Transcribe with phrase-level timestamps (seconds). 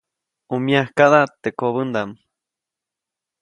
[0.49, 2.09] ʼU myakaʼda teʼ kobäʼndaʼm.